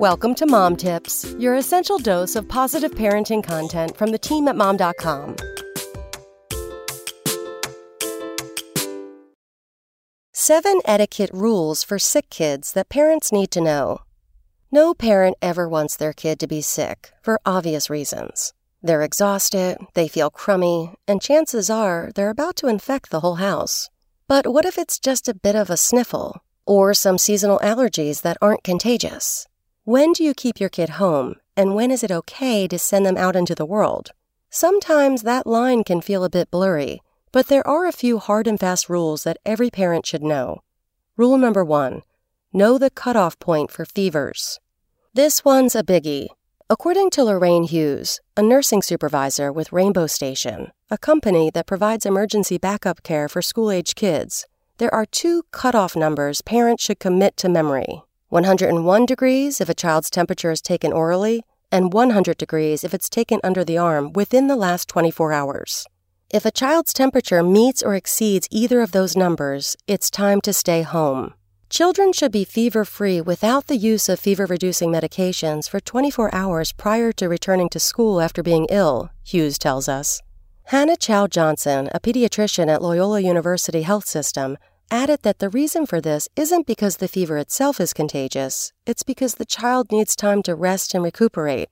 [0.00, 4.54] Welcome to Mom Tips, your essential dose of positive parenting content from the team at
[4.54, 5.36] mom.com.
[10.34, 14.00] Seven etiquette rules for sick kids that parents need to know.
[14.70, 18.52] No parent ever wants their kid to be sick for obvious reasons.
[18.82, 23.88] They're exhausted, they feel crummy, and chances are they're about to infect the whole house.
[24.28, 28.36] But what if it's just a bit of a sniffle or some seasonal allergies that
[28.42, 29.46] aren't contagious?
[29.86, 33.16] When do you keep your kid home, and when is it okay to send them
[33.16, 34.10] out into the world?
[34.50, 38.58] Sometimes that line can feel a bit blurry, but there are a few hard and
[38.58, 40.64] fast rules that every parent should know.
[41.16, 42.02] Rule number one
[42.52, 44.58] know the cutoff point for fevers.
[45.14, 46.30] This one's a biggie.
[46.68, 52.58] According to Lorraine Hughes, a nursing supervisor with Rainbow Station, a company that provides emergency
[52.58, 54.46] backup care for school age kids,
[54.78, 58.02] there are two cutoff numbers parents should commit to memory
[58.36, 63.40] 101 degrees if a child's temperature is taken orally, and 100 degrees if it's taken
[63.42, 65.86] under the arm within the last 24 hours.
[66.28, 70.82] If a child's temperature meets or exceeds either of those numbers, it's time to stay
[70.82, 71.32] home.
[71.70, 76.72] Children should be fever free without the use of fever reducing medications for 24 hours
[76.72, 80.20] prior to returning to school after being ill, Hughes tells us.
[80.64, 84.58] Hannah Chow Johnson, a pediatrician at Loyola University Health System,
[84.90, 89.34] added that the reason for this isn't because the fever itself is contagious, it's because
[89.34, 91.68] the child needs time to rest and recuperate.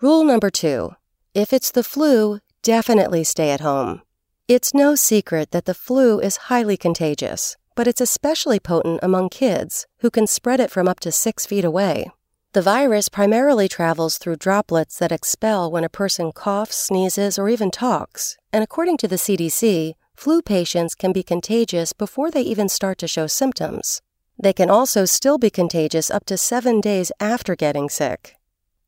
[0.00, 0.96] Rule number two
[1.34, 4.02] if it's the flu, definitely stay at home.
[4.46, 9.86] It's no secret that the flu is highly contagious, but it's especially potent among kids,
[9.98, 12.10] who can spread it from up to six feet away.
[12.52, 17.72] The virus primarily travels through droplets that expel when a person coughs, sneezes, or even
[17.72, 22.98] talks, and according to the CDC, flu patients can be contagious before they even start
[22.98, 24.00] to show symptoms.
[24.38, 28.36] They can also still be contagious up to seven days after getting sick.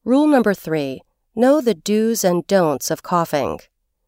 [0.04, 1.02] Rule number three
[1.34, 3.60] know the do's and don'ts of coughing.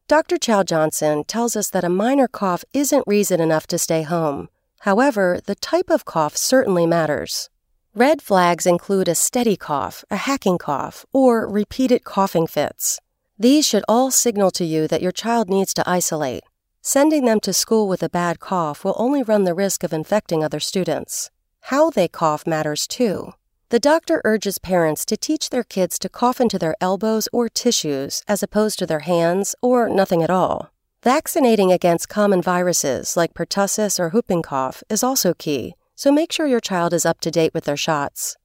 [0.08, 0.38] Dr.
[0.38, 4.48] Chow Johnson tells us that a minor cough isn't reason enough to stay home.
[4.80, 7.50] However, the type of cough certainly matters.
[7.94, 13.00] Red flags include a steady cough, a hacking cough, or repeated coughing fits.
[13.38, 16.42] These should all signal to you that your child needs to isolate.
[16.82, 20.42] Sending them to school with a bad cough will only run the risk of infecting
[20.42, 21.30] other students.
[21.62, 23.32] How they cough matters too.
[23.70, 28.22] The doctor urges parents to teach their kids to cough into their elbows or tissues
[28.26, 30.70] as opposed to their hands or nothing at all.
[31.02, 36.46] Vaccinating against common viruses like pertussis or whooping cough is also key, so make sure
[36.46, 38.36] your child is up to date with their shots.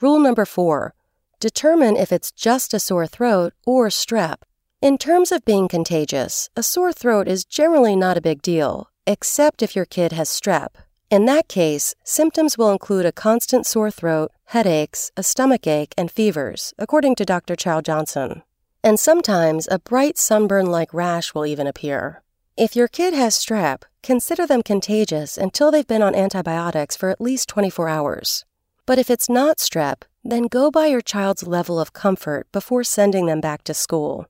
[0.00, 0.94] Rule number four
[1.40, 4.42] determine if it's just a sore throat or strep
[4.80, 9.60] in terms of being contagious, a sore throat is generally not a big deal, except
[9.60, 10.68] if your kid has strep.
[11.10, 16.10] In that case, symptoms will include a constant sore throat, headaches, a stomach ache, and
[16.10, 17.56] fevers, according to Dr.
[17.56, 18.42] Chow Johnson.
[18.84, 22.22] And sometimes a bright sunburn like rash will even appear.
[22.56, 27.20] If your kid has strep, consider them contagious until they've been on antibiotics for at
[27.20, 28.44] least 24 hours.
[28.86, 33.26] But if it's not strep, then go by your child's level of comfort before sending
[33.26, 34.26] them back to school.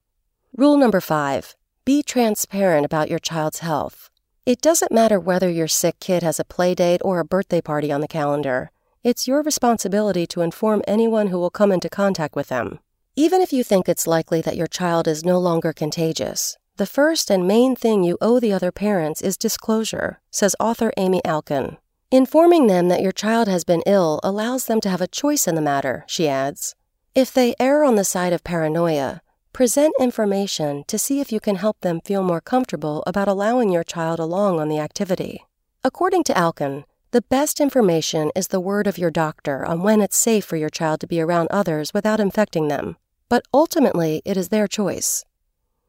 [0.59, 1.55] Rule number five
[1.85, 4.11] be transparent about your child's health.
[4.45, 7.93] It doesn't matter whether your sick kid has a play date or a birthday party
[7.93, 8.73] on the calendar.
[9.05, 12.81] It's your responsibility to inform anyone who will come into contact with them.
[13.15, 17.31] Even if you think it's likely that your child is no longer contagious, the first
[17.31, 21.77] and main thing you owe the other parents is disclosure, says author Amy Alkon.
[22.11, 25.55] Informing them that your child has been ill allows them to have a choice in
[25.55, 26.75] the matter, she adds.
[27.15, 29.23] If they err on the side of paranoia,
[29.59, 33.83] Present information to see if you can help them feel more comfortable about allowing your
[33.83, 35.47] child along on the activity.
[35.83, 40.17] According to Alkon, the best information is the word of your doctor on when it's
[40.17, 42.99] safe for your child to be around others without infecting them,
[43.29, 45.25] but ultimately it is their choice.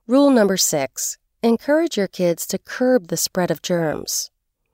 [0.07, 4.31] Rule number six encourage your kids to curb the spread of germs.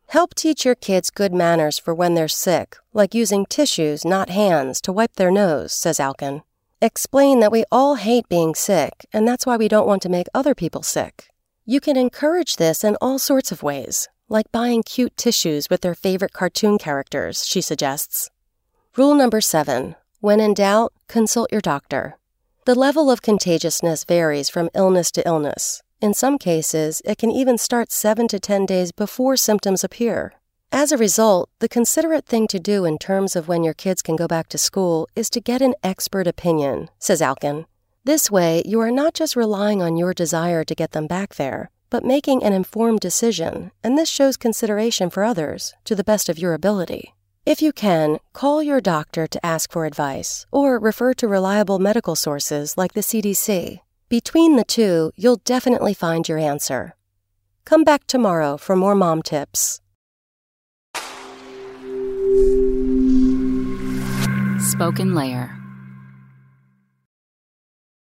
[0.07, 4.79] Help teach your kids good manners for when they're sick, like using tissues, not hands,
[4.79, 6.43] to wipe their nose, says Alkon.
[6.85, 10.27] Explain that we all hate being sick, and that's why we don't want to make
[10.35, 11.29] other people sick.
[11.65, 15.95] You can encourage this in all sorts of ways, like buying cute tissues with their
[15.95, 18.29] favorite cartoon characters, she suggests.
[18.95, 22.19] Rule number seven when in doubt, consult your doctor.
[22.65, 25.81] The level of contagiousness varies from illness to illness.
[26.01, 30.33] In some cases, it can even start 7 to 10 days before symptoms appear.
[30.75, 34.17] As a result, the considerate thing to do in terms of when your kids can
[34.17, 37.65] go back to school is to get an expert opinion, says Alkon.
[38.03, 41.69] This way, you are not just relying on your desire to get them back there,
[41.89, 46.37] but making an informed decision, and this shows consideration for others to the best of
[46.37, 47.13] your ability.
[47.45, 52.17] If you can, call your doctor to ask for advice or refer to reliable medical
[52.17, 53.79] sources like the CDC.
[54.09, 56.97] Between the two, you'll definitely find your answer.
[57.63, 59.79] Come back tomorrow for more mom tips.
[64.59, 65.64] Spoken Layer